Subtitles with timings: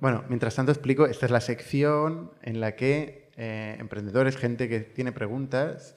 [0.00, 4.80] Bueno, mientras tanto explico, esta es la sección en la que eh, emprendedores, gente que
[4.80, 5.96] tiene preguntas,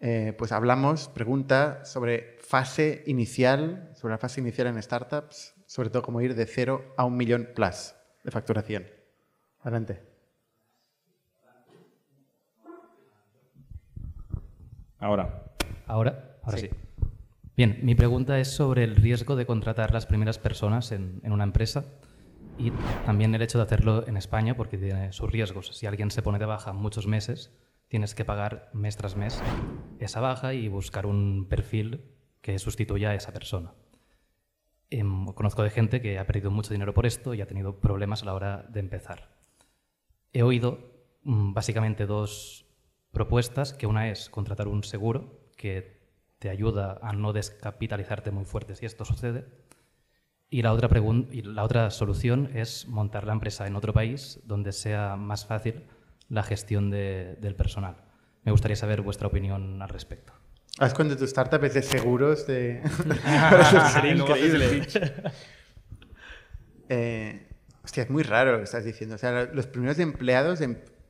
[0.00, 6.02] eh, pues hablamos, pregunta sobre fase inicial, sobre la fase inicial en startups, sobre todo
[6.02, 8.86] cómo ir de cero a un millón plus de facturación.
[9.60, 10.00] Adelante.
[14.98, 15.52] Ahora.
[15.86, 16.70] Ahora, ahora sí.
[17.56, 21.84] Bien, mi pregunta es sobre el riesgo de contratar las primeras personas en, una empresa
[22.58, 22.72] y
[23.06, 25.68] también el hecho de hacerlo en España porque tiene sus riesgos.
[25.68, 27.52] Si alguien se pone de baja muchos meses,
[27.86, 29.40] tienes que pagar mes tras mes
[30.00, 32.02] esa baja y buscar un perfil
[32.40, 33.72] que sustituya a esa persona.
[34.90, 38.22] Em, conozco de gente que ha perdido mucho dinero por esto y ha tenido problemas
[38.22, 39.28] a la hora de empezar.
[40.32, 40.90] He oído
[41.22, 42.66] mm, básicamente dos
[43.12, 46.03] propuestas, que una es contratar un seguro que
[46.44, 49.46] te ayuda a no descapitalizarte muy fuerte si esto sucede,
[50.50, 50.90] y la otra,
[51.30, 55.86] y la otra solución es montar la empresa en otro país donde sea más fácil
[56.28, 57.96] la gestión del personal.
[58.42, 60.34] Me gustaría saber vuestra opinión al respecto.
[60.80, 62.82] ¿Has cuando tu startup es de seguros de...
[63.94, 64.86] Sería increíble.
[66.90, 67.48] eh,
[67.82, 69.14] hostia, es muy raro lo que estás diciendo.
[69.14, 70.60] O sea, los primeros empleados,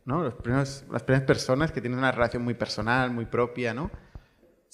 [0.04, 0.22] ¿no?
[0.22, 3.90] los primeros, las primeras personas que tienen una relación muy personal, muy propia, ¿no?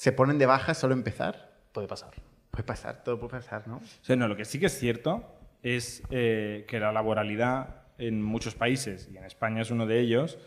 [0.01, 1.51] Se ponen de baja solo empezar.
[1.73, 2.15] Puede pasar.
[2.51, 3.77] Puede pasar, todo puede pasar, ¿no?
[3.77, 5.31] O sea, no, lo que sí que es cierto
[5.63, 10.39] es eh, que la laboralidad en muchos países, y en España es uno de ellos,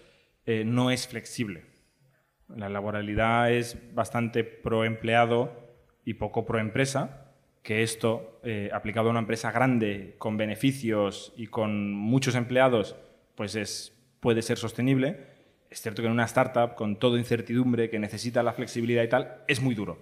[0.48, 1.66] eh, no es flexible.
[2.48, 5.52] La laboralidad es bastante pro empleado
[6.04, 11.46] y poco pro empresa, que esto, eh, aplicado a una empresa grande, con beneficios y
[11.46, 12.96] con muchos empleados,
[13.36, 15.33] pues es, puede ser sostenible.
[15.74, 19.42] Es cierto que en una startup, con todo incertidumbre, que necesita la flexibilidad y tal,
[19.48, 19.98] es muy duro.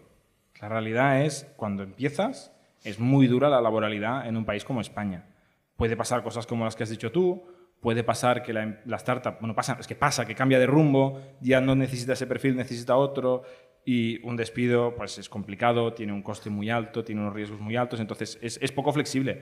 [0.59, 2.52] La realidad es, cuando empiezas,
[2.83, 5.30] es muy dura la laboralidad en un país como España.
[5.77, 7.45] Puede pasar cosas como las que has dicho tú,
[7.80, 11.61] puede pasar que la, startup, bueno, pasa, es que pasa, que cambia de rumbo, ya
[11.61, 13.43] no necesita ese perfil, necesita otro,
[13.86, 17.77] y un despido pues es complicado, tiene un coste muy alto, tiene unos riesgos muy
[17.77, 19.42] altos, entonces es, poco flexible.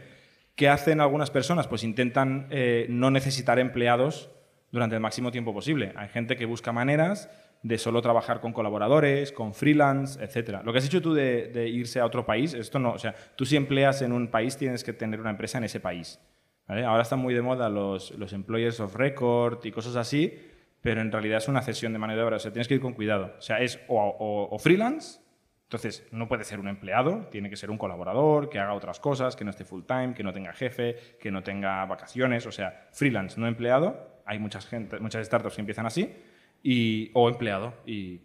[0.53, 1.67] ¿Qué hacen algunas personas?
[1.67, 4.29] Pues intentan eh, no necesitar empleados
[4.71, 5.93] durante el máximo tiempo posible.
[5.95, 7.29] Hay gente que busca maneras
[7.61, 10.61] de solo trabajar con colaboradores, con freelance, etc.
[10.63, 13.45] Lo que has dicho tú de, irse a otro país, esto no, o sea, tú
[13.45, 16.19] si empleas en un país tienes que tener una empresa en ese país.
[16.67, 20.37] Ahora están muy de moda los, los employers of record y cosas así,
[20.81, 22.81] pero en realidad es una cesión de mano de obra, o sea, tienes que ir
[22.81, 23.33] con cuidado.
[23.37, 25.19] O sea, es o, freelance,
[25.63, 29.35] entonces no puede ser un empleado, tiene que ser un colaborador, que haga otras cosas,
[29.35, 32.87] que no esté full time, que no tenga jefe, que no tenga vacaciones, o sea,
[32.91, 34.08] freelance, no empleado.
[34.29, 36.13] Hay muchas, gente, muchas startups que empiezan así
[36.61, 38.21] y, o empleado y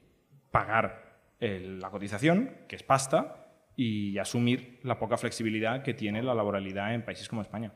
[0.50, 1.02] pagar
[1.40, 7.02] la cotización, que es pasta, y asumir la poca flexibilidad que tiene la laboralidad en
[7.02, 7.72] países como España.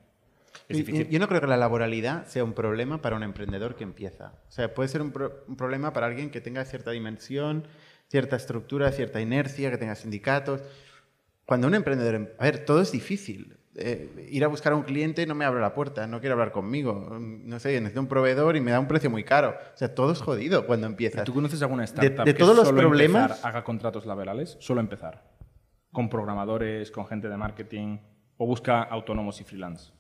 [0.69, 1.09] Es difícil.
[1.09, 4.35] Yo no creo que la laboralidad sea un problema para un emprendedor que empieza.
[4.49, 5.13] O sea, puede ser un,
[5.47, 7.67] un problema para alguien que tenga cierta dimensión,
[8.09, 10.63] cierta estructura, cierta inercia, que tenga sindicatos.
[11.45, 12.15] Cuando un emprendedor...
[12.15, 13.58] Em, a ver, todo es difícil.
[13.81, 16.51] Eh, ir a buscar a un cliente no me abre la puerta, no quiere hablar
[16.51, 17.17] conmigo.
[17.21, 19.51] No sé, necesito un proveedor y me da un precio muy caro.
[19.51, 21.25] O sea, todo es jodido cuando empiezas.
[21.25, 24.57] ¿Tú conoces alguna startup de, todos que los solo problemas empezar, haga contratos laborales?
[24.59, 25.31] Solo empezar.
[25.93, 27.99] Con programadores, con gente de marketing
[28.37, 29.93] o busca autónomos y freelance.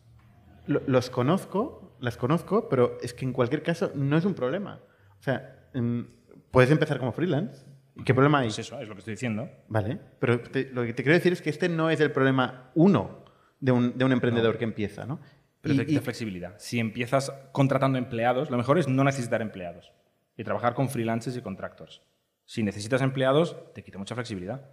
[0.66, 4.80] Los conozco, las conozco, pero es que en cualquier caso no es un problema.
[5.18, 6.08] O sea, em,
[6.50, 7.64] puedes empezar como freelance.
[8.04, 8.48] ¿Qué problema hay?
[8.48, 9.48] Pues eso, es lo que estoy diciendo.
[9.68, 10.40] Vale, pero
[10.72, 13.27] lo que te quiero decir es que este no es el problema uno
[13.60, 15.20] de un, emprendedor que empieza, ¿no?
[15.60, 16.54] Pero y, te quita flexibilidad.
[16.58, 19.92] Si empiezas contratando empleados, lo mejor es no necesitar empleados
[20.36, 22.02] y trabajar con freelancers y contractors.
[22.44, 24.70] Si necesitas empleados, te quita mucha flexibilidad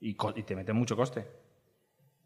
[0.00, 1.26] y, te mete mucho coste.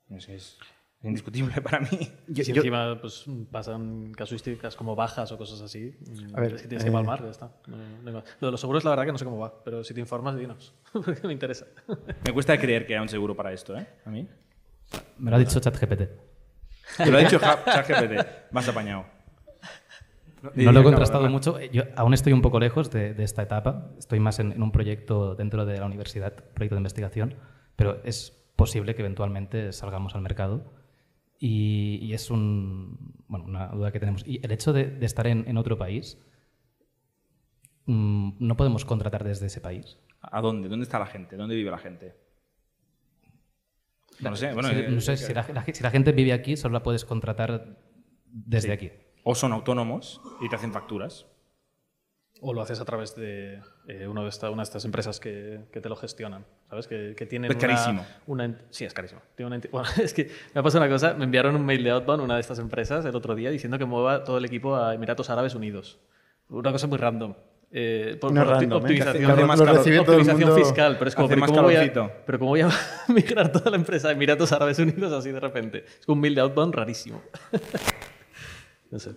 [0.09, 0.59] Es,
[1.03, 2.11] indiscutible para mí.
[2.29, 5.95] Y si encima pues, pasan casuísticas como bajas o cosas así,
[6.33, 7.53] a ver, tienes que eh, palmar, ya está.
[7.67, 10.37] lo de los seguros, la verdad que no sé cómo va, pero si te informas,
[10.37, 11.67] dinos, porque me interesa.
[12.25, 13.87] Me cuesta creer que haya un seguro para esto, ¿eh?
[14.05, 14.27] A mí.
[15.19, 16.03] Me lo ha dicho ChatGPT.
[16.97, 18.53] Te lo ha dicho ChatGPT.
[18.53, 19.17] Más apañado.
[20.55, 21.61] No, lo he contrastado mucho.
[21.61, 23.91] Yo aún estoy un poco lejos de, esta etapa.
[23.99, 27.35] Estoy más en, un proyecto dentro de la universidad, proyecto de investigación,
[27.75, 30.73] pero es posible que eventualmente salgamos al mercado.
[31.39, 34.27] Y, es un, bueno, una duda que tenemos.
[34.27, 36.19] Y el hecho de, estar en, otro país,
[37.87, 39.99] mm, ¿no podemos contratar desde ese país?
[40.23, 40.69] ¿A dónde?
[40.69, 41.37] ¿Dónde está la gente?
[41.37, 42.17] ¿Dónde vive la gente?
[44.21, 45.43] No sé, bueno, eh, no sé si, la,
[45.91, 47.77] gente vive aquí, solo la puedes contratar
[48.27, 48.91] desde aquí.
[49.25, 51.27] O son autónomos y te hacen facturas.
[52.41, 56.45] O lo haces a través de eh, una de estas empresas que, te lo gestionan.
[56.69, 56.87] ¿Sabes?
[56.87, 58.05] Que, que tienen Es carísimo.
[58.27, 59.23] Una, sí, es carísimo.
[59.35, 61.15] Tiene una bueno, es que me ha pasado una cosa.
[61.15, 63.87] Me enviaron un mail de Outbound, una de estas empresas, el otro día, diciendo que
[63.87, 65.99] mueva todo el equipo a Emiratos Árabes Unidos.
[66.49, 67.35] Una cosa muy random.
[67.73, 69.61] Eh, por, No por optimización, más
[70.55, 70.97] fiscal.
[70.99, 71.83] Pero es como, pero más ¿cómo, voy a,
[72.27, 72.71] pero ¿cómo voy a
[73.09, 75.85] migrar toda la empresa a Emiratos Árabes Unidos así de repente?
[76.01, 77.23] Es un mail de Outbound rarísimo.
[78.91, 79.11] no sé.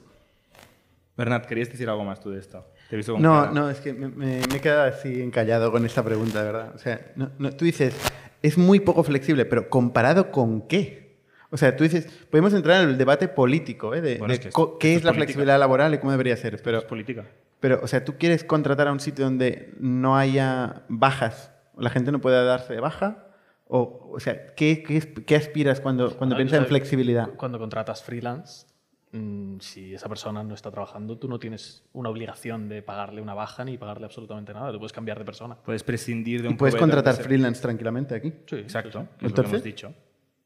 [1.15, 2.65] Bernat, ¿querías decir algo más tú de esto?
[2.89, 3.51] Te he visto con No, cara.
[3.51, 6.71] no, es que me, me- me he quedado así encallado con esta pregunta, de verdad.
[6.75, 7.93] O sea, no- no, tú dices,
[8.41, 11.08] es muy poco flexible, pero ¿comparado con qué?
[11.51, 14.01] O sea, tú dices, podemos entrar en el debate político, ¿eh?
[14.01, 15.13] De, Bueno, de es que qué esto es es la política.
[15.13, 17.25] flexibilidad laboral y cómo debería ser, pero, Es política.
[17.59, 22.11] pero, o sea, tú quieres contratar a un sitio donde no haya bajas, la gente
[22.11, 23.25] no pueda darse de baja,
[23.67, 27.29] o, o sea, ¿qué, qué, qué aspiras cuando, cuando Ah, piensas en flexibilidad?
[27.35, 28.67] Cuando contratas freelance,
[29.11, 33.33] mm, si esa persona no está trabajando, tú no tienes una obligación de pagarle una
[33.33, 34.71] baja ni pagarle absolutamente nada.
[34.71, 35.55] Tú puedes cambiar de persona.
[35.63, 38.91] Puedes prescindir de Y un puedes proveedor contratar freelance tranquilamente aquí, Sí, Exacto.
[38.91, 39.05] sí, sí.
[39.05, 39.93] que es lo que Entonces- hemos dicho.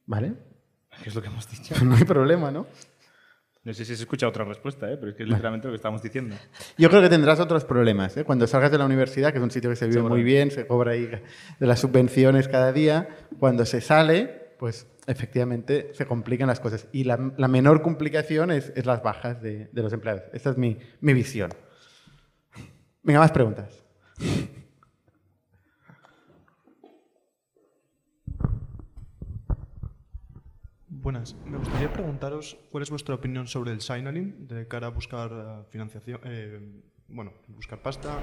[0.06, 0.34] ¿vale?
[1.02, 1.76] Que es lo que hemos dicho.
[1.86, 2.68] No hay problema, ¿no?
[3.64, 4.98] No sé si se escucha otra respuesta, ¿eh?
[4.98, 6.36] pero es que es literalmente lo que estamos diciendo.
[6.78, 8.18] Yo creo que tendrás otros problemas.
[8.18, 8.26] ¿eh?
[8.26, 10.68] Cuando salgas de la universidad, que es un sitio que se vive muy bien, se
[10.68, 13.08] cobra ahí de las subvenciones cada día,
[13.40, 16.88] cuando se sale, pues efectivamente se complican las cosas.
[16.92, 20.24] Y la, la menor complicación es, es las bajas de, de los empleados.
[20.34, 21.50] Esta es mi, mi visión.
[23.02, 23.82] Venga, más preguntas.
[31.04, 31.36] Buenas.
[31.46, 35.66] Me gustaría preguntaros cuál es vuestra opinión sobre el signaling de cara a buscar eh,
[35.70, 38.22] financiación, eh, bueno, buscar pasta,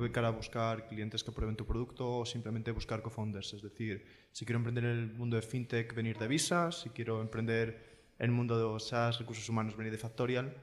[0.00, 3.52] de cara a buscar clientes que prueben tu producto o simplemente buscar co-founders.
[3.52, 7.20] Es decir, si quiero emprender en el mundo de fintech, venir de Visa, si quiero
[7.20, 10.56] emprender en el mundo de SaaS, recursos humanos, venir de Factorial.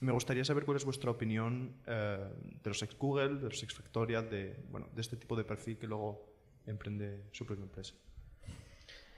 [0.00, 2.30] Me gustaría saber cuál es vuestra opinión eh,
[2.64, 5.76] de los ex Google, de los ex Factorial, de, bueno, de este tipo de perfil
[5.76, 6.24] que luego
[6.64, 7.94] emprende su propia empresa.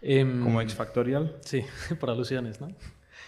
[0.03, 1.37] Em, Como ex Factorial.
[1.45, 1.65] Sí,
[2.01, 2.69] por alusiones, ¿no?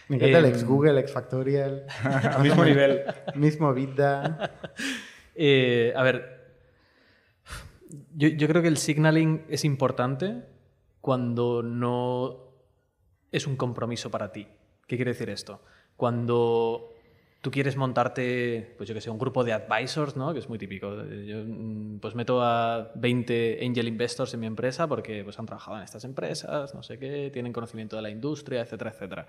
[0.08, 3.02] Me encanta el Em, ex Google, ex Factorial, Al mismo nivel.
[3.34, 4.50] mismo Vida.
[5.36, 6.54] Eh, a ver,
[8.14, 10.44] yo, yo creo que el signaling es importante
[11.00, 12.52] cuando no
[13.32, 14.46] es un compromiso para ti.
[14.86, 15.60] ¿Qué quiere decir esto?
[15.96, 16.93] Cuando
[17.44, 20.32] tú quieres montarte, pues yo que sé, un grupo de advisors, ¿no?
[20.32, 20.88] Que es muy típico.
[21.04, 25.76] Yo mm, pues meto a 20 angel investors en mi empresa porque pues han trabajado
[25.76, 29.26] en estas empresas, no sé qué, tienen conocimiento de la industria, etcétera, etcétera.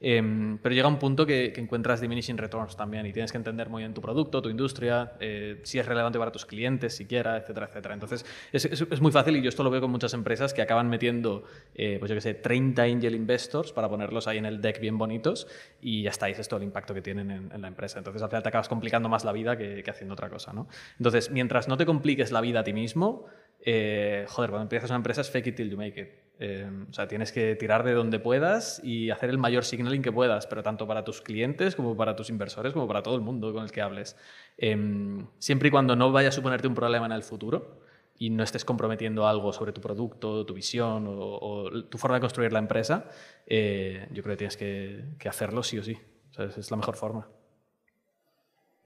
[0.00, 3.68] Em, pero llega un punto que, que encuentras diminishing returns también y tienes que entender
[3.68, 7.66] muy bien tu producto, tu industria, eh, si es relevante para tus clientes siquiera, etcétera,
[7.66, 7.92] etcétera.
[7.94, 10.62] Entonces, es, es- es muy fácil y yo esto lo veo con muchas empresas que
[10.62, 11.44] acaban metiendo,
[11.74, 14.96] eh, pues yo que sé, 30 angel investors para ponerlos ahí en el deck bien
[14.96, 15.48] bonitos
[15.82, 17.98] y ya está, es todo el impacto que tienen en, la empresa.
[17.98, 20.68] Entonces, al final te acabas complicando más la vida que, haciendo otra cosa, ¿no?
[20.98, 23.26] Entonces, mientras no te compliques la vida a ti mismo,
[23.60, 26.28] eh, joder, cuando empiezas una empresa es fake it till you make it.
[26.40, 30.12] Eh, o sea, tienes que tirar de donde puedas y hacer el mayor signaling que
[30.12, 33.52] puedas, pero tanto para tus clientes como para tus inversores, como para todo el mundo
[33.52, 34.16] con el que hables.
[34.56, 37.80] Em, siempre y cuando no vaya a suponerte un problema en el futuro
[38.18, 42.52] y no estés comprometiendo algo sobre tu producto, tu visión o, tu forma de construir
[42.52, 43.08] la empresa,
[43.46, 45.98] eh, yo creo que tienes que, hacerlo sí o sí.
[46.38, 47.28] Es la mejor forma.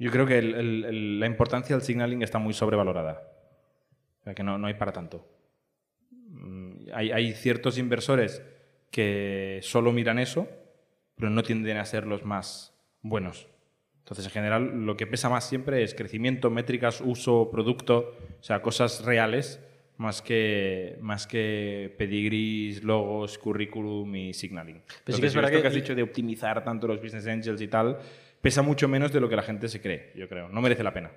[0.02, 3.22] Yo creo que el- el- el- la importancia del signaling está muy sobrevalorada.
[4.20, 5.26] O sea, que no, no hay para tanto.
[6.10, 8.42] Mm, Hay, hay ciertos inversores
[8.90, 10.46] que solo miran eso,
[11.16, 13.46] pero no tienden a ser los más buenos.
[14.00, 18.60] Entonces, en general, lo que pesa más siempre es crecimiento, métricas, uso, producto, o sea,
[18.60, 19.60] cosas reales,
[19.96, 24.82] más que, más que pedigrees, logos, currículum y signaling.
[24.82, 27.00] Pero sí que es Entonces, verdad esto que- que has dicho de optimizar tanto los
[27.00, 27.98] business angels y tal,
[28.42, 30.50] pesa mucho menos de lo que la gente se cree, yo creo.
[30.50, 31.10] No merece la pena.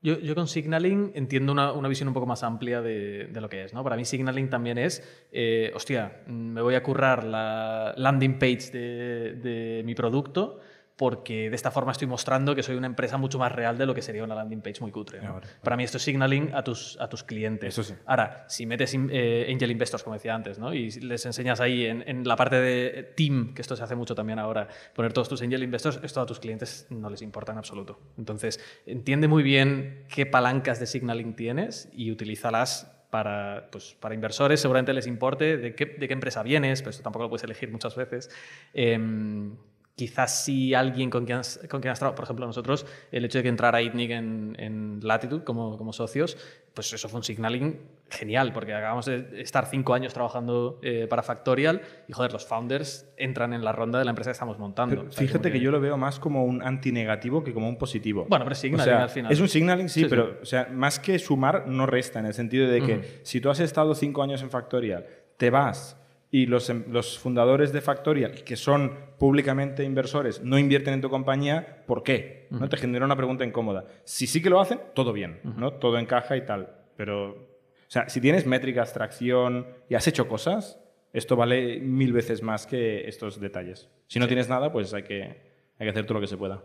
[0.00, 3.74] Yo, con signaling entiendo una, visión un poco más amplia de, lo que es.
[3.74, 3.82] ¿no?
[3.82, 9.82] Para mí signaling también es, eh, hostia, me voy a currar la landing page de
[9.84, 10.60] mi producto
[10.98, 13.94] porque de esta forma estoy mostrando que soy una empresa mucho más real de lo
[13.94, 15.22] que sería una landing page muy cutre.
[15.22, 15.28] ¿no?
[15.28, 15.46] Ah, vale.
[15.62, 17.72] Para mí esto es signaling a tus, a tus clientes.
[17.72, 17.94] Eso sí.
[18.04, 20.74] Ahora, si metes eh, angel investors, como decía antes, ¿no?
[20.74, 24.16] y les enseñas ahí en, en la parte de team, que esto se hace mucho
[24.16, 27.58] también ahora, poner todos tus angel investors, esto a tus clientes no les importa en
[27.58, 28.00] absoluto.
[28.18, 34.60] Entonces, entiende muy bien qué palancas de signaling tienes y utilízalas para, pues, para inversores,
[34.60, 37.70] seguramente les importe de qué, de qué empresa vienes, pero esto tampoco lo puedes elegir
[37.70, 38.30] muchas veces.
[38.74, 39.56] Em,
[39.98, 43.38] quizás si alguien con quien has, con quien has trabajado, por ejemplo, nosotros, el hecho
[43.38, 46.38] de que entrara ITNIC en, en Latitude como, como socios,
[46.72, 51.24] pues eso fue un signaling genial, porque acabamos de estar cinco años trabajando eh, para
[51.24, 54.94] Factorial y, joder, los founders entran en la ronda de la empresa que estamos montando.
[54.94, 57.76] Pero O sea, fíjate que yo lo veo más como un antinegativo que como un
[57.76, 58.24] positivo.
[58.28, 59.32] Bueno, pero es signaling O sea, al final.
[59.32, 60.10] Es un signaling, sí, Sí, sí.
[60.10, 63.50] pero O sea, más que sumar, no resta, en el sentido de que si tú
[63.50, 65.96] has estado cinco años en Factorial, te vas
[66.30, 71.08] y los, em- los fundadores de Factorial, que son públicamente inversores, no invierten en tu
[71.10, 72.46] compañía, ¿por qué?
[72.50, 72.68] ¿No?
[72.68, 73.86] Te genera una pregunta incómoda.
[74.04, 75.72] Si sí que lo hacen, todo bien, ¿no?
[75.74, 76.74] Todo encaja y tal.
[76.96, 77.46] Pero, o
[77.90, 80.78] sea, si tienes métricas, tracción y has hecho cosas,
[81.12, 83.88] esto vale mil veces más que estos detalles.
[84.06, 86.62] Si no tienes nada, pues hay que, hay que hacer todo lo que se pueda.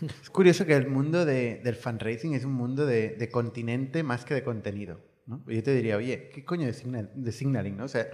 [0.22, 4.24] Es curioso que el mundo de- del fundraising es un mundo de, de continente más
[4.24, 5.00] que de contenido.
[5.26, 5.42] ¿no?
[5.46, 7.76] Yo te diría, oye, ¿qué coño de, signal- de signaling?
[7.76, 7.84] ¿no?
[7.84, 8.06] O sea,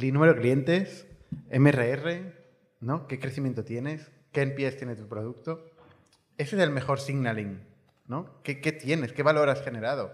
[0.00, 1.06] número de clientes,
[1.50, 2.32] MRR,
[2.80, 3.06] ¿no?
[3.06, 4.10] ¿Qué crecimiento tienes?
[4.32, 5.70] ¿Qué NPS tiene tu producto?
[6.38, 7.60] Ese es el mejor signaling.
[8.08, 8.26] ¿no?
[8.42, 9.12] ¿Qué, qué tienes?
[9.12, 10.12] ¿Qué valor has generado?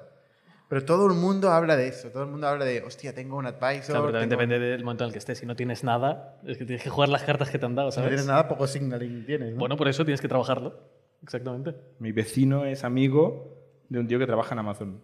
[0.69, 2.11] Pero todo el mundo habla de eso.
[2.11, 3.87] Todo el mundo habla de, hostia, tengo un advisor.
[3.87, 5.39] Claro, pero también tengo- depende del momento en el que estés.
[5.39, 7.91] Si no tienes nada, es que tienes que jugar las cartas que te han dado,
[7.91, 8.11] Si no ¿sabes?
[8.11, 9.55] tienes nada, poco signaling tienes.
[9.55, 9.59] ¿no?
[9.61, 10.79] Bueno, por eso tienes que trabajarlo.
[11.23, 11.75] Exactamente.
[11.99, 13.57] Mi vecino es amigo
[13.89, 15.01] de un tío que trabaja en Amazon.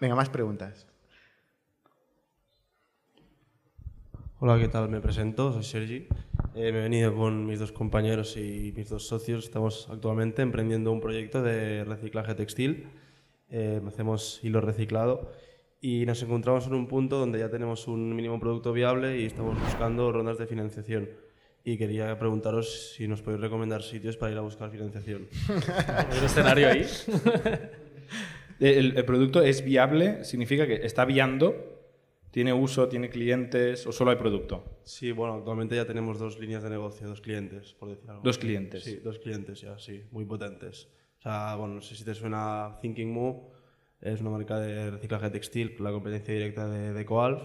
[0.00, 0.86] Venga, más preguntas.
[4.40, 4.88] Hola, ¿qué tal?
[4.88, 6.06] Me presento, soy Sergi.
[6.54, 9.46] Eh, me he venido con mis dos compañeros y mis dos socios.
[9.46, 12.86] Estamos actualmente emprendiendo un proyecto de reciclaje textil.
[13.50, 15.32] Eh, hacemos hilo reciclado
[15.80, 19.60] y nos encontramos en un punto donde ya tenemos un mínimo producto viable y estamos
[19.60, 21.10] buscando rondas de financiación.
[21.64, 25.26] Y quería preguntaros si nos podéis recomendar sitios para ir a buscar financiación.
[26.16, 26.86] El escenario ahí.
[28.60, 31.77] El, el producto es viable, significa que está viando,
[32.30, 34.80] tiene uso, tiene clientes o solo hay producto.
[34.84, 38.22] Sí, bueno, actualmente ya tenemos dos líneas de negocio, dos clientes, por decir algo.
[38.22, 38.84] Dos clientes.
[38.84, 40.88] Sí, dos clientes ya, sí, muy potentes.
[41.18, 43.40] O sea, bueno, no sé si te suena Thinking Move,
[44.00, 47.42] es una marca de reciclaje textil, la competencia directa de, de Coalf.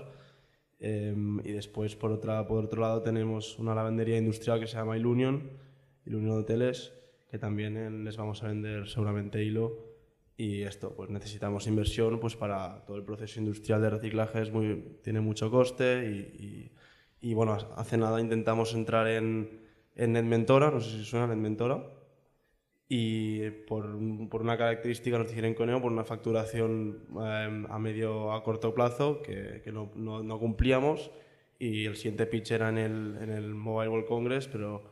[0.80, 4.98] Eh, y después, por, otra, por otro lado, tenemos una lavandería industrial que se llama
[4.98, 5.50] Ilunion,
[6.06, 6.94] Ilunion Hoteles,
[7.32, 9.93] que también les vamos a vender seguramente hilo.
[10.38, 14.98] Y esto, pues necesitamos inversión pues para todo el proceso industrial de reciclaje, es muy,
[15.04, 16.72] tiene mucho coste y, y-
[17.26, 19.62] y, bueno, hace nada intentamos entrar en,
[19.96, 21.86] en NetMentora, no sé si suena NetMentora,
[22.90, 23.98] y por,
[24.30, 29.22] por una característica nos dijeron con por una facturación eh, a medio a corto plazo
[29.22, 31.10] que, que no, no- no cumplíamos
[31.60, 34.84] y el siguiente pitch era en el, en el Mobile World Congress, pero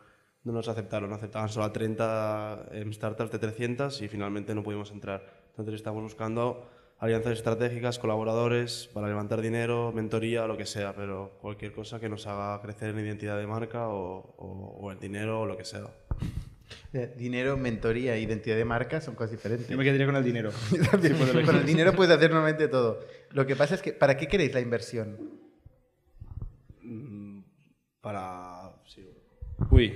[0.44, 4.92] no nos aceptaron, aceptaban solo a 30 em, startups de 300 y finalmente no pudimos
[4.92, 5.24] entrar.
[5.50, 11.72] Entonces estamos buscando alianzas estratégicas, colaboradores para levantar dinero, mentoría, lo que sea, pero cualquier
[11.74, 15.46] cosa que nos haga crecer en identidad de marca o, o, o en dinero o
[15.46, 15.88] lo que sea.
[16.94, 19.68] Eh, Dinero, mentoría, identidad de marca son cosas diferentes.
[19.70, 20.52] Yo me quedaría con el dinero.
[20.92, 23.00] También, Con el dinero puedes hacer normalmente todo.
[23.32, 25.18] Lo que pasa es que, ¿para qué queréis la inversión?
[26.82, 27.44] Mm,
[28.02, 28.61] Para...
[29.72, 29.94] Uy,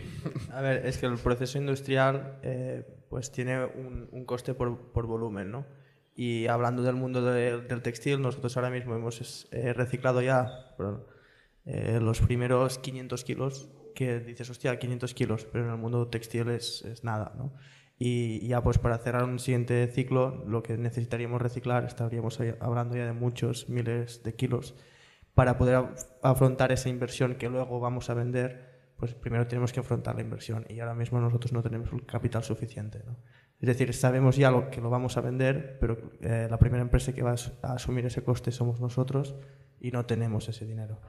[0.52, 5.06] A ver, es que el proceso industrial eh, pues tiene un, un coste por, por
[5.06, 5.66] volumen, ¿no?
[6.16, 11.04] Y hablando del mundo de- del textil, nosotros ahora mismo hemos eh, reciclado ya perdón,
[11.66, 16.50] eh, los primeros 500 kilos, que dices, hostia, 500 kilos, pero en el mundo textil
[16.50, 17.54] es, es nada, ¿no?
[17.98, 23.06] Y ya pues para cerrar un siguiente ciclo, lo que necesitaríamos reciclar, estaríamos hablando ya
[23.06, 24.74] de muchos miles de kilos,
[25.34, 28.65] para poder af- afrontar esa inversión que luego vamos a vender,
[28.98, 32.44] pues primero tenemos que afrontar la inversión y ahora mismo nosotros no tenemos el capital
[32.44, 33.02] suficiente.
[33.06, 33.16] ¿no?
[33.60, 37.14] Es decir, sabemos ya lo que lo vamos a vender, pero eh, la primera empresa
[37.14, 39.36] que va a as- a asumir ese coste somos nosotros
[39.80, 41.00] y no tenemos ese dinero.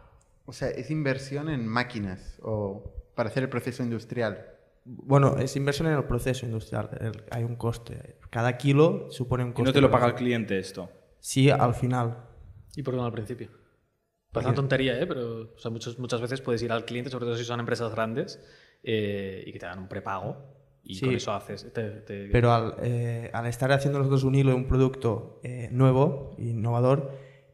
[0.46, 4.46] O sea, es inversión en máquinas o para hacer el proceso industrial.
[4.84, 8.16] Bueno, es inversión en el proceso industrial, el- hay un coste.
[8.30, 9.68] Cada kilo supone un y coste.
[9.68, 10.88] no te lo paga el cliente esto.
[11.18, 12.16] Sí, al final.
[12.76, 13.48] ¿Y por qué no al principio?
[14.36, 15.06] Parece una tontería, ¿eh?
[15.06, 17.92] Pero o sea, muchos, muchas veces puedes ir al cliente, sobre todo si son empresas
[17.92, 18.40] grandes,
[18.82, 20.54] eh, y que te dan un prepago.
[20.88, 21.04] Y Sí.
[21.06, 21.72] con eso haces.
[21.72, 25.68] te- te- Pero al, eh, al estar haciendo nosotros un hilo de un producto eh,
[25.72, 27.10] nuevo, innovador,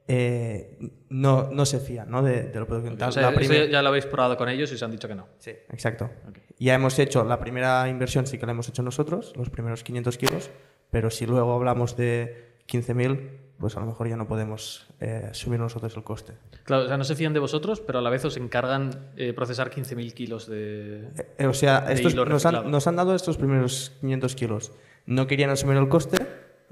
[0.09, 2.23] eh, no, no se fían ¿no?
[2.23, 3.07] de, de lo producto.
[3.07, 5.29] o sea, primer- ya, lo habéis probado con ellos y os han dicho que no.
[5.39, 6.11] Sí, exacto.
[6.59, 10.19] Ya hemos hecho la primera inversión, sí que la hemos hecho nosotros, los primeros 500
[10.19, 10.51] kilos,
[10.91, 13.31] pero si luego hablamos de 15.000,
[13.62, 16.35] pues a lo mejor ya no podemos eh, subir nosotros el coste.
[16.64, 19.33] Claro, o sea, no se fían de vosotros, pero a la vez os encargan eh,
[19.33, 21.09] procesar 15.000 kilos de...
[21.38, 24.73] Eh, o sea, De estos nos, han, nos han dado estos primeros 500 kilos.
[25.07, 26.19] No querían asumir el coste,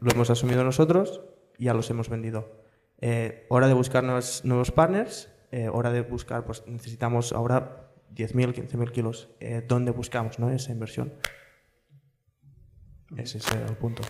[0.00, 1.20] lo hemos asumido nosotros
[1.58, 2.60] y ya los hemos vendido.
[3.00, 8.52] Eh, hora de buscar nuevos, nuevos partners, eh, hora de buscar, pues necesitamos ahora 10.000,
[8.68, 10.50] 15.000 kilos, eh, ¿dónde buscamos ¿no?
[10.50, 11.14] esa inversión?
[13.16, 14.02] Ese es el punto.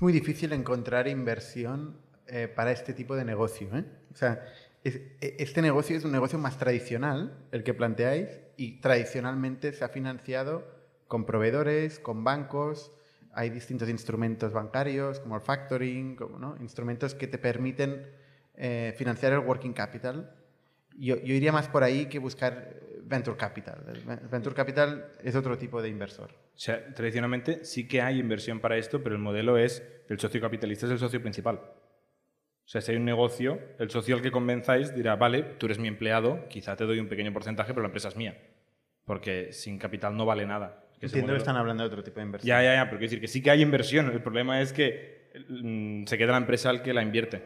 [0.00, 1.94] Es muy difícil encontrar inversión
[2.26, 3.68] eh, para este tipo de negocio.
[3.76, 3.84] ¿eh?
[4.10, 4.42] O sea,
[4.82, 9.84] es- e- este negocio es un negocio más tradicional, el que planteáis, y tradicionalmente se
[9.84, 10.64] ha financiado
[11.06, 12.92] con proveedores, con bancos.
[13.34, 16.56] Hay distintos instrumentos bancarios, como el factoring, como, ¿no?
[16.62, 18.06] instrumentos que te permiten
[18.54, 20.34] eh, financiar el working capital.
[20.96, 22.74] Yo, yo iría más por ahí que buscar
[23.10, 23.84] venture capital.
[23.92, 26.30] El ven- venture capital es otro tipo de inversor.
[26.30, 30.40] O sea, tradicionalmente sí que hay inversión para esto, pero el modelo es el socio
[30.40, 31.56] capitalista es el socio principal.
[31.56, 35.78] O sea, si hay un negocio, el socio al que convenzáis dirá, vale, tú eres
[35.78, 38.40] mi empleado, quizá te doy un pequeño porcentaje, pero la empresa es mía.
[39.04, 40.84] Porque sin capital no vale nada.
[41.00, 42.46] Que Entiendo que están hablando de otro tipo de inversión.
[42.48, 44.08] Ya, ya, ya, pero quiero decir que sí que hay inversión.
[44.12, 47.42] El problema es que mm, se queda la empresa al que la invierte.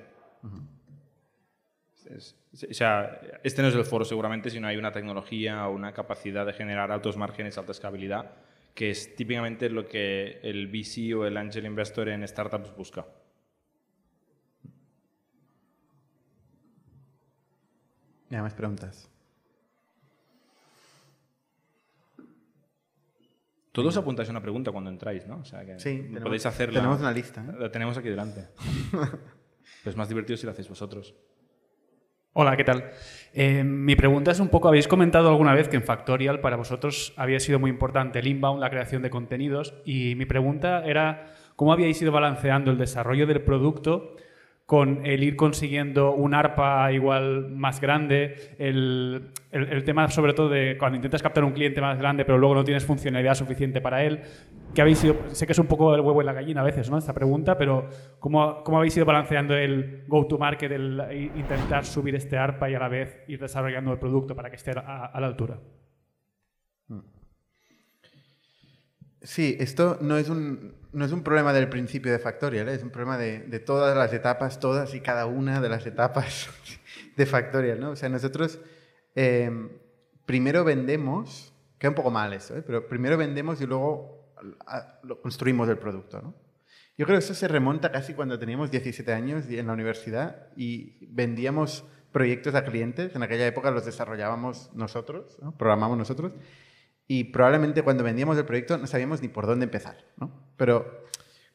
[2.15, 2.37] Es-
[2.71, 6.47] o sea, este no es el foro seguramente, sino hay una tecnología o una capacidad
[6.47, 8.33] de generar altos márgenes, alta escalabilidad,
[8.75, 13.05] que es típicamente lo que el VC o el angel investor en startups busca.
[18.31, 19.11] Ya más preguntas.
[23.73, 25.39] Todos apuntáis una pregunta cuando entráis, ¿no?
[25.39, 26.79] O sea, que Sí, tenemos- podéis hacerla.
[26.81, 27.55] tenemos una lista, ¿eh?
[27.59, 28.47] La tenemos aquí delante.
[28.93, 31.15] Pero es más divertido si lo hacéis vosotros.
[32.37, 32.91] Hola, ¿qué tal?
[33.33, 37.13] Eh, mi pregunta es un poco, habéis comentado alguna vez que en Factorial para vosotros
[37.17, 41.27] había sido muy importante el inbound, la creación de contenidos, y mi pregunta era
[41.57, 44.17] cómo habíais ido balanceando el desarrollo del producto
[44.67, 50.49] con el ir consiguiendo un ARPA igual más grande, el, el- el tema sobre todo
[50.49, 54.05] de cuando intentas captar un cliente más grande pero luego no tienes funcionalidad suficiente para
[54.05, 54.23] él,
[54.75, 56.91] que habéis ido, sé que es un poco el huevo y la gallina a veces,
[56.91, 56.99] ¿no?
[56.99, 57.89] Esta pregunta, pero
[58.19, 62.89] ¿cómo, cómo habéis ido balanceando el go-to-market, el intentar subir este ARPA y a la
[62.89, 65.61] vez ir desarrollando el producto para que esté a, la altura?
[69.23, 72.75] Sí, esto no es un, no es un problema del principio de Factorial, ¿eh?
[72.75, 76.51] es un problema de, todas las etapas, todas y cada una de las etapas
[77.17, 77.81] de Factorial.
[77.81, 77.91] ¿no?
[77.91, 78.61] O sea, nosotros
[79.15, 79.51] eh,
[80.27, 82.63] primero vendemos, queda un poco mal eso, ¿eh?
[82.67, 84.24] pero primero vendemos y luego
[85.03, 86.21] lo construimos el producto.
[86.21, 86.35] ¿no?
[86.97, 91.07] Yo creo que eso se remonta casi cuando teníamos 17 años en la universidad y
[91.07, 93.15] vendíamos proyectos a clientes.
[93.17, 95.57] En aquella época los desarrollábamos nosotros, ¿no?
[95.57, 96.33] programamos nosotros.
[97.07, 100.31] Y probablemente cuando vendíamos el proyecto no sabíamos ni por dónde empezar, ¿no?
[100.57, 101.05] Pero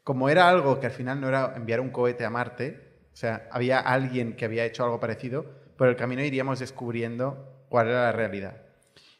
[0.03, 3.47] como era algo que al final no era enviar un cohete a Marte, o sea,
[3.51, 5.45] había alguien que había hecho algo parecido,
[5.77, 8.61] por el camino iríamos descubriendo cuál era la realidad.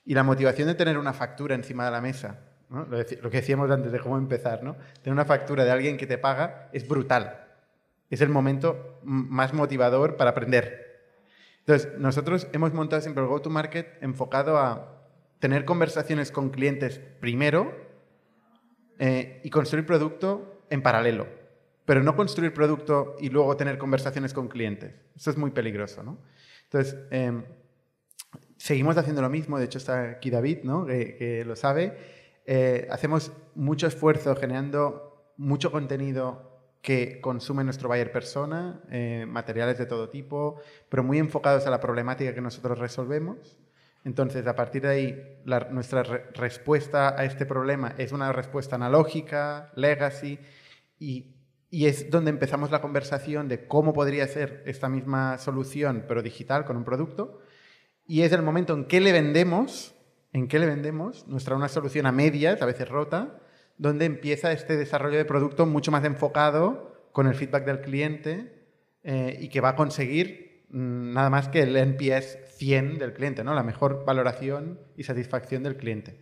[0.06, 2.86] Y la motivación de tener una factura encima de la mesa, ¿no?
[2.86, 4.76] lo, lo que decíamos antes de cómo empezar, ¿no?
[5.02, 7.46] tener una factura de alguien que te paga es brutal.
[8.10, 10.90] Es el momento más motivador para aprender.
[11.60, 15.00] Entonces, nosotros hemos montado siempre el go-to-market enfocado a
[15.40, 17.74] tener conversaciones con clientes primero
[18.98, 21.28] eh, y construir producto en paralelo.
[21.86, 24.94] Pero no construir producto y luego tener conversaciones con clientes.
[25.16, 26.18] Eso es muy peligroso, ¿no?
[26.64, 27.44] Entonces, em,
[28.58, 29.58] seguimos haciendo lo mismo.
[29.58, 30.86] De hecho, está aquí David, ¿no?
[30.86, 32.19] que, que lo sabe.
[32.52, 36.50] Eh, hacemos mucho esfuerzo generando mucho contenido
[36.82, 40.60] que consume nuestro buyer persona, eh, materiales de todo tipo,
[40.90, 43.60] pero muy enfocados a la problemática que nosotros resolvemos.
[44.04, 49.72] Entonces, a partir de ahí, nuestra re- respuesta a este problema es una respuesta analógica,
[49.76, 50.40] legacy,
[50.98, 51.36] y,
[51.70, 56.66] y es donde empezamos la conversación de cómo podría ser esta misma solución, pero digital,
[56.66, 57.42] con un producto.
[58.08, 59.94] Y es el momento en que le vendemos,
[60.34, 63.40] en que le vendemos nuestra una solución a medias, a veces rota,
[63.78, 68.54] donde empieza este desarrollo de producto mucho más enfocado con el feedback del cliente
[69.04, 73.44] eh, y que va a conseguir mm, nada más que el NPS 100 del cliente,
[73.44, 73.54] ¿no?
[73.54, 76.20] la mejor valoración y satisfacción del cliente.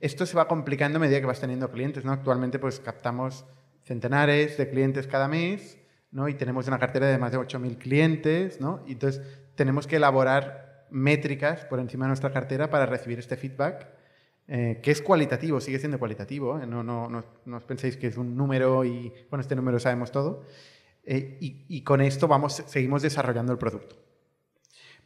[0.00, 2.04] Esto se va complicando a medida que vas teniendo clientes.
[2.04, 2.12] ¿no?
[2.12, 3.46] Actualmente pues, captamos
[3.82, 5.78] centenares de clientes cada mes
[6.10, 6.28] ¿no?
[6.28, 8.60] y tenemos una cartera de más de 8.000 clientes.
[8.60, 8.82] ¿no?
[8.86, 9.22] Y entonces
[9.54, 13.88] tenemos que elaborar métricas por encima de nuestra cartera para recibir este feedback,
[14.48, 16.60] eh, que es cualitativo, sigue siendo cualitativo.
[16.60, 16.66] ¿eh?
[16.66, 20.12] No, no, no, no os penséis que es un número y con este número sabemos
[20.12, 20.44] todo.
[21.04, 23.96] Eh, y, y con esto vamos, seguimos desarrollando el producto.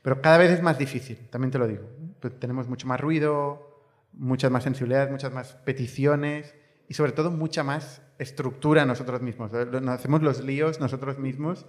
[0.03, 1.89] Pero cada vez es más difícil, también te lo digo.
[2.21, 6.55] Pues tenemos mucho más ruido, muchas más sensibilidades, muchas más peticiones
[6.89, 9.53] y sobre todo mucha más estructura nosotros mismos.
[9.53, 11.67] Nos hacemos los líos nosotros mismos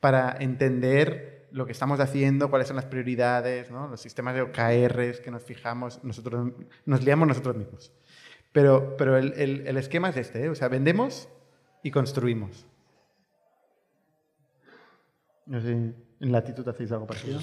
[0.00, 3.88] para entender lo que estamos haciendo, cuáles son las prioridades, ¿no?
[3.88, 6.52] los sistemas de OKRs que nos fijamos, nosotros
[6.84, 7.92] nos liamos nosotros mismos.
[8.52, 10.48] Pero, pero el, el, el esquema es este, ¿eh?
[10.48, 11.28] o sea, vendemos
[11.82, 12.66] y construimos.
[15.46, 15.94] No sé.
[16.20, 17.38] ¿En Latitud hacéis algo parecido?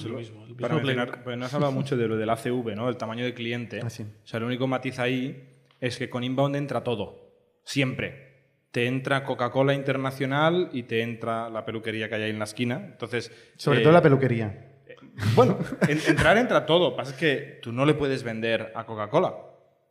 [0.60, 2.88] Para mencionar, pues no has hablado mucho de lo del ACV, ¿no?
[2.88, 3.80] El tamaño del cliente.
[3.82, 4.02] Ah, sí.
[4.02, 5.48] O sea, el único matiz ahí
[5.80, 7.32] es que con inbound entra todo.
[7.64, 8.25] Siempre.
[8.70, 12.76] Te entra Coca-Cola Internacional y te entra la peluquería que hay ahí en la esquina.
[12.92, 13.32] Entonces.
[13.56, 14.72] Sobre eh, todo la peluquería.
[15.34, 16.94] Bueno, en- entrar entra todo.
[16.96, 19.34] Pasa es que tú no le puedes vender a Coca-Cola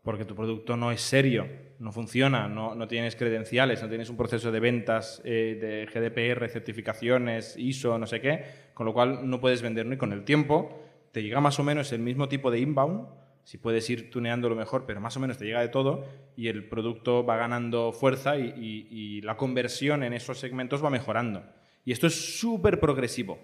[0.04, 1.48] porque tu producto no es serio,
[1.80, 6.48] no funciona, no, no tienes credenciales, no tienes un proceso de ventas eh, de GDPR,
[6.48, 8.44] certificaciones, ISO, no sé qué,
[8.76, 9.88] con lo cual no puedes vender.
[9.88, 9.96] ¿no?
[9.96, 10.80] Y con el tiempo
[11.12, 13.08] te llega más o menos el mismo tipo de inbound,
[13.46, 16.04] si puedes ir tuneando lo mejor, pero más o menos te llega de todo
[16.36, 21.46] y el producto va ganando fuerza y, la conversión en esos segmentos va mejorando.
[21.86, 23.40] Y esto es súper progresivo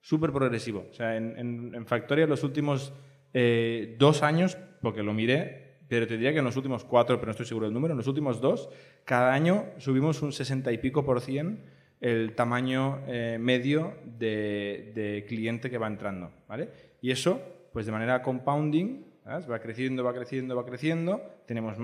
[0.00, 0.86] súper progresivo.
[0.90, 2.92] O sea, en, en, en Factoria los últimos
[3.34, 7.26] eh, dos años, porque lo miré, pero te diría que en los últimos cuatro, pero
[7.26, 8.70] no estoy seguro del número, en los últimos dos,
[9.04, 11.64] cada año subimos un 60 y pico por cien
[12.00, 16.70] el tamaño eh, medio de, de cliente que va entrando, ¿vale?
[17.02, 19.50] Y eso, pues de manera compounding, ¿sabes?
[19.50, 21.76] va creciendo, va creciendo, va creciendo, tenemos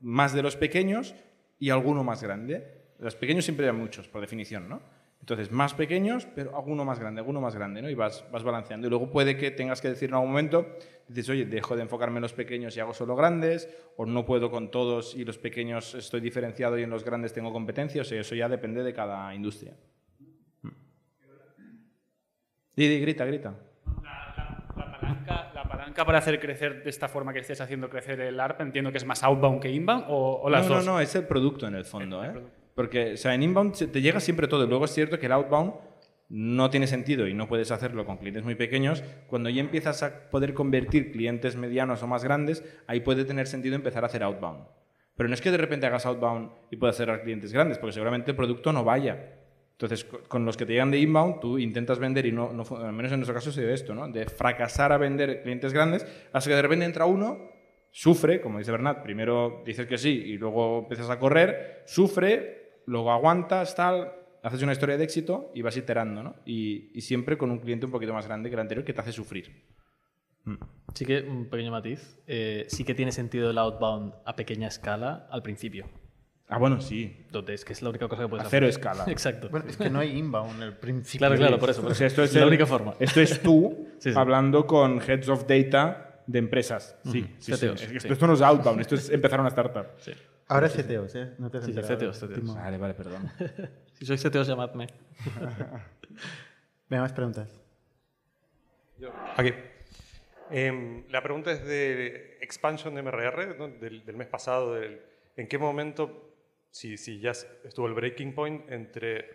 [0.00, 1.14] más de los pequeños
[1.58, 2.66] y alguno más grande.
[2.98, 4.80] Los pequeños siempre hay muchos, por definición, ¿no?
[5.20, 7.90] Entonces, más pequeños, pero alguno más grande, alguno más grande, ¿no?
[7.90, 8.86] Y vas, vas balanceando.
[8.86, 10.66] Y luego puede que tengas que decir en algún momento,
[11.08, 14.50] dices, oye, dejo de enfocarme en los pequeños y hago solo grandes, o no puedo
[14.50, 18.00] con todos y los pequeños estoy diferenciado y en los grandes tengo competencia.
[18.00, 19.76] O sea, eso ya depende de cada industria.
[20.62, 20.68] Mm.
[22.76, 23.54] Di, di, grita, grita.
[24.76, 25.49] La palanca
[25.94, 29.04] para hacer crecer de esta forma que estés haciendo crecer el ARP, entiendo que es
[29.04, 30.86] más outbound que inbound o, o las no, dos.
[30.86, 32.22] no, no, es el producto en el fondo.
[32.24, 32.42] El- el ¿eh?
[32.74, 34.66] Porque o sea, en inbound te llega siempre todo.
[34.66, 35.74] Luego es cierto que el outbound
[36.30, 39.02] no tiene sentido y no puedes hacerlo con clientes muy pequeños.
[39.26, 43.74] Cuando ya empiezas a poder convertir clientes medianos o más grandes, ahí puede tener sentido
[43.74, 44.64] empezar a hacer outbound.
[45.16, 47.92] Pero no es que de repente hagas outbound y puedas hacer a clientes grandes, porque
[47.92, 49.39] seguramente el producto no vaya.
[49.80, 52.64] Entonces, co- con los que te llegan de inbound, tú intentas vender y no, no
[52.76, 54.06] al menos en nuestro caso se ve esto, ¿no?
[54.08, 57.48] De fracasar a vender clientes grandes, hasta que de repente entra uno,
[57.90, 63.10] sufre, como dice Bernat, primero dices que sí y luego empiezas a correr, sufre, luego
[63.10, 64.12] aguantas, tal,
[64.42, 66.36] haces una historia de éxito y vas iterando, ¿no?
[66.44, 69.12] Y, siempre con un cliente un poquito más grande que el anterior que te hace
[69.12, 69.64] sufrir.
[70.94, 75.26] Sí que, un pequeño matiz, eh, sí que tiene sentido el outbound a pequeña escala
[75.30, 75.86] al principio.
[76.52, 77.24] Ah, bueno, sí.
[77.30, 78.78] Donde es que es la única cosa que puedes A cero hacer.
[78.80, 79.04] escala.
[79.08, 79.48] Exacto.
[79.50, 81.26] Bueno, es que no hay inbound en el principio.
[81.28, 81.80] Claro, claro, por eso.
[81.80, 81.98] por O eso.
[81.98, 82.94] sea, esto es la el- única forma.
[82.98, 84.18] Esto es tú Sí, sí.
[84.18, 86.96] hablando con heads of data de empresas.
[87.04, 87.66] Sí, sí, sí.
[87.68, 89.86] CTOs, Esto, no es outbound, esto es empezar una startup.
[89.98, 90.12] Sí.
[90.48, 91.34] Ahora es CTOs, ¿eh?
[91.38, 91.72] No te has Sí.
[91.72, 92.54] CTOs, CTOs.
[92.54, 93.30] Vale, vale, perdón.
[93.94, 94.86] Si sois CTOs, llamadme.
[96.88, 97.48] Venga, más preguntas.
[99.36, 99.52] Aquí.
[100.50, 103.68] Em, la pregunta es de expansion de MRR, ¿no?
[103.68, 104.74] del, del mes pasado.
[104.74, 105.00] del-
[105.36, 106.29] ¿En qué momento,
[106.70, 109.26] si, si ya estuvo el breaking point entre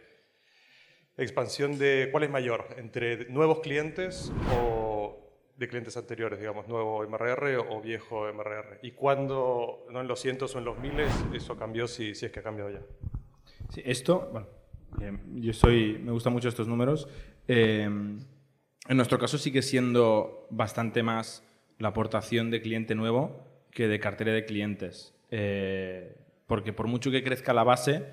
[1.18, 2.76] expansión de, ¿cuál es mayor?
[2.78, 5.22] ¿Entre nuevos clientes o
[5.58, 8.80] de clientes anteriores, digamos, nuevo MRR o viejo MRR?
[8.82, 12.32] ¿Y cuándo, no en los cientos o en los miles, eso cambió, si, si es
[12.32, 12.82] que ha cambiado ya?
[13.84, 14.48] Esto, bueno,
[15.02, 17.08] eh, yo soy, me gustan mucho estos números.
[17.48, 21.44] Eh, en nuestro caso sigue siendo bastante más
[21.80, 25.14] la aportación de cliente nuevo que de cartera de clientes.
[25.32, 26.16] Eh,
[26.48, 28.06] porque por mucho que crezca la base,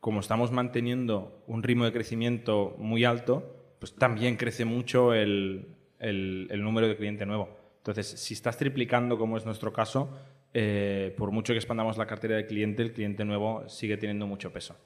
[0.00, 6.48] como estamos manteniendo un ritmo de crecimiento muy alto, pues también crece mucho el, el-
[6.62, 7.56] número de cliente nuevo.
[7.78, 10.16] Entonces, si estás triplicando, como es nuestro caso,
[10.52, 14.52] eh, por mucho que expandamos la cartera de cliente, el cliente nuevo sigue teniendo mucho
[14.52, 14.76] peso.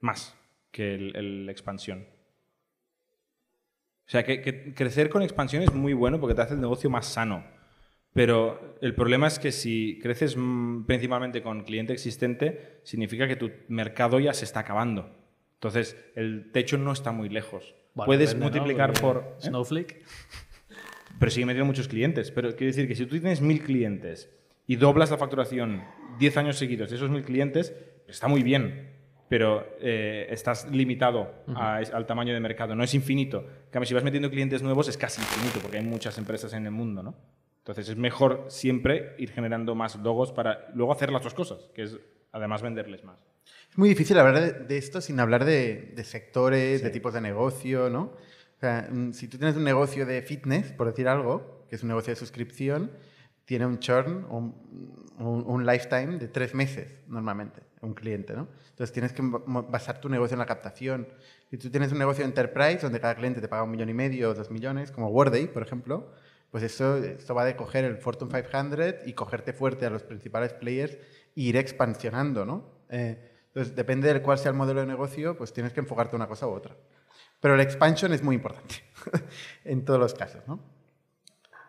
[0.00, 0.36] Más
[0.70, 2.06] que el expansión.
[4.06, 6.88] O sea, que, que crecer con expansión es muy bueno porque te hace el negocio
[6.88, 7.44] más sano.
[8.12, 13.50] Pero el problema es que si creces mm, principalmente con cliente existente, significa que tu
[13.68, 15.14] mercado ya se está acabando.
[15.54, 17.74] Entonces, el techo no está muy lejos.
[17.94, 18.50] Bueno, Puedes depende, ¿no?
[18.50, 19.16] multiplicar Porque por...
[19.18, 19.34] ¿eh?
[19.48, 20.02] Snowflake.
[21.18, 22.30] Pero sigue metiendo muchos clientes.
[22.30, 24.30] Pero quiere decir que si tú tienes mil clientes
[24.66, 25.82] y doblas la facturación
[26.18, 27.74] 10 años seguidos de esos mil clientes,
[28.06, 28.96] está muy bien.
[29.28, 32.74] Pero eh, estás limitado a- al tamaño de mercado.
[32.74, 33.40] No es infinito.
[33.66, 36.64] En cambio, si vas metiendo clientes nuevos, es casi infinito, porque hay muchas empresas en
[36.66, 37.14] el mundo, ¿no?
[37.68, 41.82] Entonces, es mejor siempre ir generando más logos para luego hacer las dos cosas, que
[41.82, 41.98] es
[42.32, 43.18] además venderles más.
[43.70, 47.90] Es muy difícil hablar de, esto sin hablar de, de sectores, de tipos de negocio,
[47.90, 48.04] ¿no?
[48.56, 51.82] O sea, mm, si tú tienes un negocio de fitness, por decir algo, que es
[51.82, 52.90] un negocio de suscripción,
[53.44, 54.54] tiene un churn un,
[55.18, 58.48] un- un lifetime de tres meses normalmente, un cliente, ¿no?
[58.70, 61.06] Entonces tienes que basar tu negocio en la captación.
[61.50, 64.30] Si tú tienes un negocio enterprise donde cada cliente te paga un millón y medio
[64.30, 66.12] o dos millones, como Worday, por ejemplo,
[66.50, 70.54] pues eso, esto va de coger el Fortune 500 y cogerte fuerte a los principales
[70.54, 71.00] players e
[71.34, 72.84] ir expansionando, ¿no?
[72.88, 76.26] Eh, entonces, depende de cuál sea el modelo de negocio, pues tienes que enfocarte una
[76.26, 76.76] cosa u otra.
[77.40, 78.76] Pero el expansion es muy importante
[79.64, 80.60] en todos los casos, ¿no?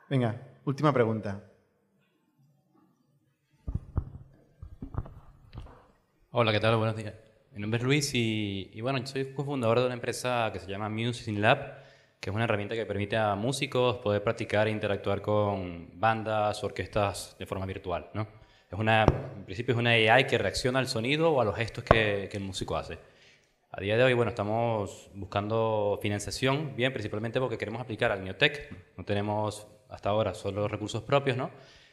[0.09, 1.43] Venga, última pregunta.
[6.31, 6.77] Hola, ¿qué tal?
[6.77, 7.15] Buenos días.
[7.53, 10.89] Mi nombre es Luis y, y bueno, soy cofundador de una empresa que se llama
[10.89, 11.78] Music Lab,
[12.19, 17.35] que es una herramienta que permite a músicos poder practicar e interactuar con bandas, orquestas
[17.39, 18.27] de forma virtual, ¿no?
[18.69, 21.83] Es una, en principio es una AI que reacciona al sonido o a los gestos
[21.83, 22.99] que, el músico hace.
[23.71, 28.95] A día de hoy, bueno, estamos buscando financiación, bien, principalmente porque queremos aplicar al Neotech.
[28.95, 31.49] No tenemos hasta ahora solo recursos propios, ¿no?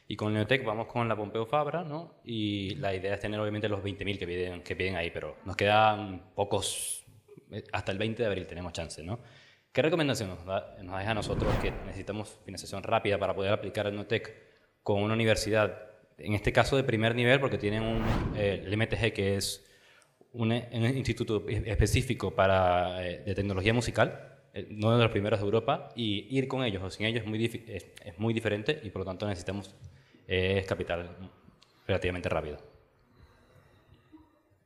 [0.06, 2.20] Y con Neotech vamos con la Pompeu Fabra, ¿no?
[2.24, 5.56] Y la idea es tener obviamente los 20.000 que piden, que piden ahí, pero nos
[5.56, 7.06] quedan pocos,
[7.52, 9.18] eh, hasta el 20 de abril tenemos chance, ¿no?
[9.76, 13.94] ¿Qué recomendación nos, da, deja a nosotros que necesitamos financiación rápida para poder aplicar el
[13.94, 14.32] Neotech
[14.82, 18.02] con una universidad, en este caso de primer nivel, porque tienen un,
[18.38, 19.66] eh, el MTG que es
[20.32, 25.90] un, instituto específico para, eh, de tecnología musical, eh, uno de los primeros de Europa,
[25.94, 29.00] y ir con ellos o sin ellos es muy, es, es muy diferente y por
[29.00, 29.74] lo tanto necesitamos
[30.26, 31.14] eh, capital
[31.86, 32.75] relativamente rápido.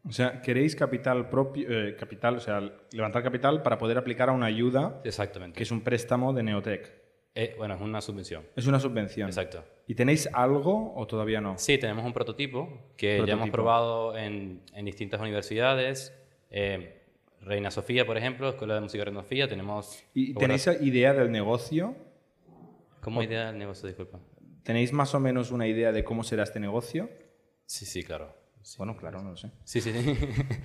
[0.08, 2.60] O sea, queréis capital propio, eh, capital, o sea,
[2.92, 5.56] levantar capital para poder aplicar a una ayuda Exactamente.
[5.56, 6.90] que es un préstamo de Neotech.
[7.34, 8.44] Eh, bueno, es una subvención.
[8.56, 9.28] Es una subvención.
[9.28, 9.62] Exacto.
[9.86, 11.56] ¿Y tenéis algo o todavía no?
[11.58, 13.52] Sí, tenemos un prototipo que ya hemos Prototipo.
[13.52, 16.16] probado en, en distintas universidades.
[16.50, 16.96] Eh,
[17.42, 20.02] Reina Sofía, por ejemplo, Escuela de Música Reina Sofía, tenemos...
[20.12, 21.94] ¿Y tenéis idea del negocio?
[23.00, 24.18] ¿Cómo idea del negocio, disculpa?
[24.62, 27.08] ¿Tenéis más o menos una idea de cómo será este negocio?
[27.66, 28.34] Sí, sí, claro.
[28.62, 28.76] Sí.
[28.78, 29.50] Bueno, claro, no lo sé.
[29.64, 30.16] Sí, sí, sí.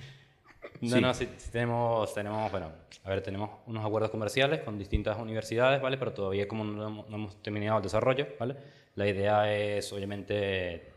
[0.80, 1.00] No, Sí.
[1.00, 2.70] no, sí, sí tenemos, tenemos, bueno,
[3.04, 5.96] a ver, tenemos unos acuerdos comerciales con distintas universidades, ¿vale?
[5.96, 8.56] Pero todavía como no hemos, no hemos terminado el desarrollo, ¿vale?
[8.94, 10.92] La idea es, obviamente,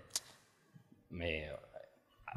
[1.11, 1.49] me-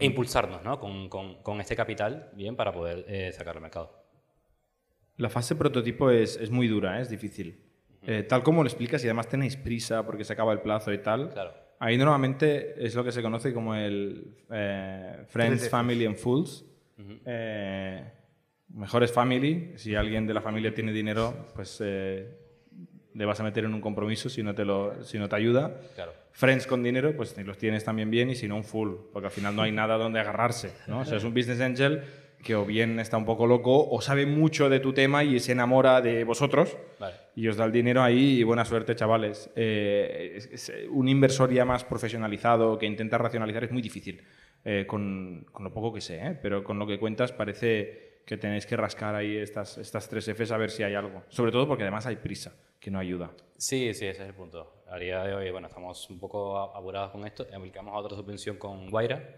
[0.01, 0.79] impulsarnos, ¿no?
[0.79, 4.05] Con, con, con este capital, bien, para poder eh, sacarlo al mercado.
[5.16, 7.03] La fase prototipo es, es muy dura, ¿eh?
[7.03, 7.61] es difícil.
[8.07, 10.98] Eh, tal como lo explicas y además tenéis prisa porque se acaba el plazo y
[10.98, 11.31] tal.
[11.31, 11.55] Claro.
[11.83, 15.68] Ahí normalmente es lo que se conoce como el eh, Friends, 3Ds.
[15.68, 16.64] Family and Fools.
[17.27, 18.05] Eh,
[18.68, 19.73] mejor es Family.
[19.75, 22.38] Si alguien de la familia tiene dinero, pues eh,
[23.14, 25.77] le vas a meter en un compromiso si no te, lo, si no te ayuda.
[25.97, 26.12] Claro.
[26.31, 29.33] Friends con dinero, pues los tienes también bien y si no un full, porque al
[29.33, 30.71] final no hay nada donde agarrarse.
[30.87, 31.01] ¿no?
[31.01, 32.05] O sea, es un business angel
[32.42, 35.52] que o bien está un poco loco o sabe mucho de tu tema y se
[35.52, 37.14] enamora de vosotros Vale.
[37.37, 39.50] y os da el dinero ahí y buena suerte, chavales.
[39.57, 44.22] Eh, es- es, un inversor ya más profesionalizado que intenta racionalizar es muy difícil,
[44.64, 46.38] eh, con, con lo poco que sé, ¿eh?
[46.42, 50.52] pero con lo que cuentas parece que tenéis que rascar ahí estas, estas tres Fs
[50.52, 51.22] a ver si hay algo.
[51.28, 53.31] Sobre todo porque además hay prisa, que no ayuda.
[53.57, 54.85] Sí, sí, ese es el punto.
[54.88, 57.46] A día de hoy, bueno, estamos un poco apurados con esto.
[57.55, 59.37] Aplicamos otra subvención con Guaira,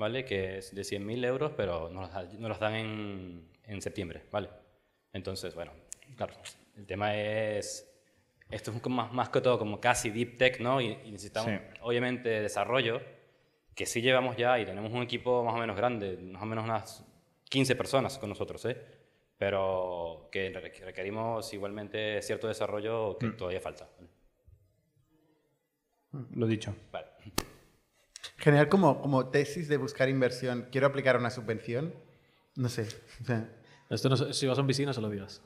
[0.00, 0.24] ¿vale?
[0.24, 4.48] Que es de 100.000 euros, pero nos las, nos las dan en, en septiembre, ¿vale?
[5.12, 5.72] Entonces, bueno,
[6.16, 6.34] claro,
[6.76, 7.86] el tema es...
[8.50, 10.80] Esto es más, más que todo como casi deep tech, ¿no?
[10.80, 11.58] Y, y necesitamos, Sí.
[11.82, 13.00] obviamente, desarrollo,
[13.76, 16.64] que sí llevamos ya y tenemos un equipo más o menos grande, más o menos
[16.64, 17.06] unas
[17.48, 18.76] 15 personas con nosotros, ¿eh?
[19.38, 23.88] Pero que re- que requerimos igualmente cierto desarrollo que todavía falta.
[23.96, 24.10] ¿vale?
[26.34, 26.74] Lo dicho.
[26.90, 27.06] Vale.
[28.40, 31.94] General, como, como tesis de buscar inversión, quiero aplicar una subvención.
[32.56, 32.88] No sé.
[33.22, 33.48] o sea,
[33.90, 35.40] Esto no, si vas a un VC no se lo digas.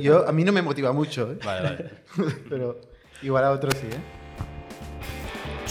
[0.00, 1.38] yo- a mí no me motiva mucho, ¿eh?
[1.44, 1.90] Vale, vale.
[2.48, 2.80] pero
[3.22, 3.86] igual a otros sí.
[3.86, 4.21] ¿eh?